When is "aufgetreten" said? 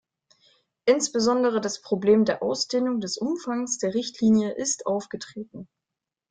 4.87-5.67